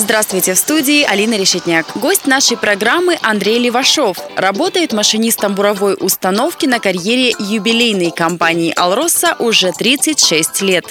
[0.00, 1.94] Здравствуйте, в студии Алина Решетняк.
[1.94, 4.16] Гость нашей программы Андрей Левашов.
[4.34, 10.86] Работает машинистом буровой установки на карьере юбилейной компании «Алроса» уже 36 лет.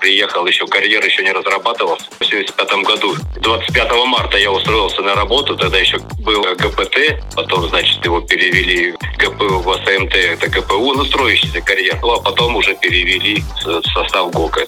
[0.00, 1.96] Приехал еще, карьер еще не разрабатывал.
[1.96, 8.04] В 1975 году, 25 марта я устроился на работу, тогда еще был ГПТ, потом, значит,
[8.04, 11.98] его перевели ГПУ в СМТ, это ГПУ, ну, строящийся карьер.
[12.02, 14.66] Ну, а потом уже перевели в состав ГОКа.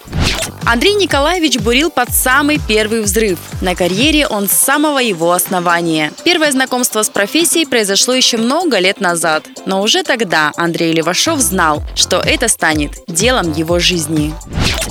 [0.66, 3.38] Андрей Николаевич бурил под самый первый взрыв.
[3.60, 6.12] На карьере он с самого его основания.
[6.24, 9.44] Первое знакомство с профессией произошло еще много лет назад.
[9.66, 14.32] Но уже тогда Андрей Левашов знал, что это станет делом его жизни.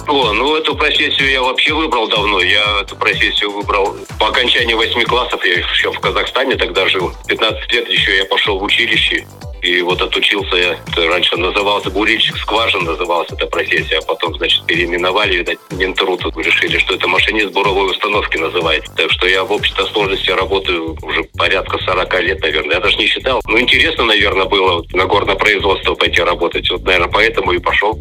[0.08, 2.42] О, ну эту профессию я вообще выбрал давно.
[2.42, 5.44] Я эту профессию выбрал по окончании восьми классов.
[5.46, 7.12] Я еще в Казахстане тогда жил.
[7.28, 9.26] 15 лет еще я пошел в училище.
[9.62, 10.78] И вот отучился я,
[11.10, 16.96] раньше назывался бурильщик скважин, называлась эта профессия, а потом, значит, переименовали, видать, Минтруд решили, что
[16.96, 18.92] это машинист буровой установки называется.
[18.96, 22.76] Так что я в общей-то сложности работаю уже порядка 40 лет, наверное.
[22.76, 23.42] Я даже не считал.
[23.46, 26.70] Ну, интересно, наверное, было на горное производство пойти работать.
[26.70, 28.00] Вот, наверное, поэтому и пошел.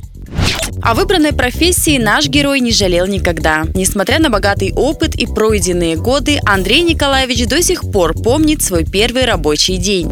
[0.83, 3.65] О выбранной профессии наш герой не жалел никогда.
[3.75, 9.25] Несмотря на богатый опыт и пройденные годы, Андрей Николаевич до сих пор помнит свой первый
[9.25, 10.11] рабочий день.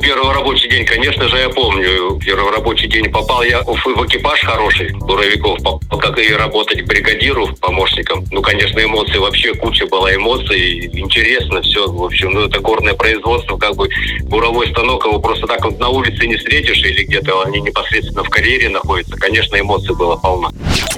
[0.00, 2.18] Первый рабочий день, конечно же, я помню.
[2.24, 8.24] Первый рабочий день попал я в, экипаж хороший буровиков, как и работать бригадиру, помощником.
[8.30, 10.86] Ну, конечно, эмоции вообще куча была эмоций.
[10.92, 11.86] Интересно все.
[11.86, 13.88] В общем, ну, это горное производство, как бы
[14.24, 18.30] буровой станок его просто так вот на улице не встретишь или где-то они непосредственно в
[18.30, 19.16] карьере находятся.
[19.16, 20.50] Конечно, эмоций было полно.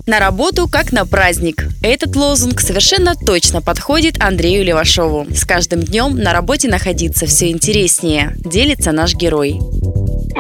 [0.07, 1.65] На работу как на праздник.
[1.83, 5.27] Этот лозунг совершенно точно подходит Андрею Левашову.
[5.35, 8.37] С каждым днем на работе находиться все интереснее.
[8.37, 9.59] Делится наш герой.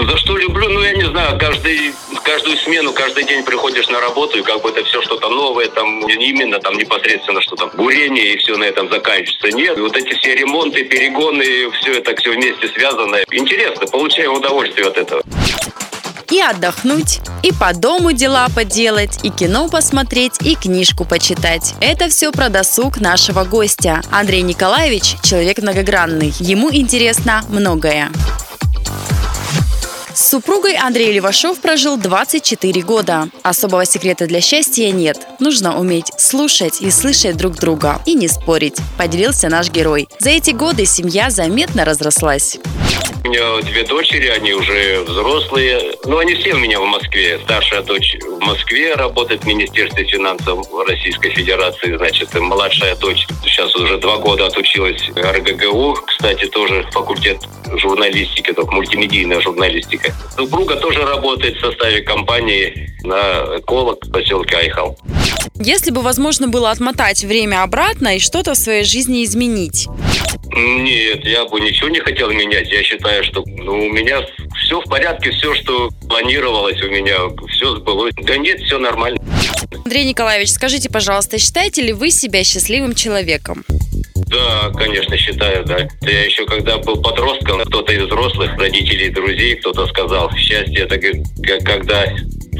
[0.08, 0.68] За что люблю?
[0.68, 4.68] Ну, я не знаю, каждый, каждую смену, каждый день приходишь на работу, и как бы
[4.68, 9.56] это все что-то новое, там, именно там непосредственно что-то бурение, и все на этом заканчивается.
[9.56, 13.16] Нет, вот эти все ремонты, перегоны, все это все вместе связано.
[13.32, 15.22] Интересно, получаю удовольствие от этого
[16.32, 21.74] и отдохнуть, и по дому дела поделать, и кино посмотреть, и книжку почитать.
[21.80, 24.00] Это все про досуг нашего гостя.
[24.10, 26.32] Андрей Николаевич– человек многогранный.
[26.38, 28.10] Ему интересно многое.
[30.16, 33.28] С супругой Андрей Левашов прожил 24 года.
[33.42, 35.18] Особого секрета для счастья нет.
[35.40, 40.08] Нужно уметь слушать и слышать друг друга и не спорить, поделился наш герой.
[40.18, 42.58] За эти годы семья заметно разрослась.
[43.26, 45.96] У меня две дочери, они уже взрослые.
[46.04, 47.40] Ну, они все у меня в Москве.
[47.42, 51.96] Старшая дочь в Москве работает в Министерстве финансов Российской Федерации.
[51.96, 55.94] Значит, младшая дочь сейчас уже два года отучилась РГГУ.
[56.06, 57.38] Кстати, тоже факультет
[57.74, 60.14] журналистики, только мультимедийная журналистика.
[60.36, 64.96] Супруга тоже работает в составе компании на эколог в поселке Айхал.
[65.58, 69.88] Если бы возможно было отмотать время обратно и что-то в своей жизни изменить,
[70.56, 72.70] нет, я бы ничего не хотел менять.
[72.70, 74.20] Я считаю, что ну, у меня
[74.64, 77.16] все в порядке, все, что планировалось у меня,
[77.50, 78.14] все сбылось.
[78.22, 79.18] Да нет, все нормально.
[79.84, 83.64] Андрей Николаевич, скажите, пожалуйста, считаете ли вы себя счастливым человеком?
[84.28, 85.86] Да, конечно, считаю, да.
[86.02, 90.98] Я еще когда был подростком, кто-то из взрослых, родителей, друзей, кто-то сказал, счастье это
[91.64, 92.06] когда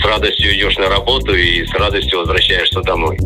[0.01, 3.17] с радостью идешь на работу и с радостью возвращаешься домой.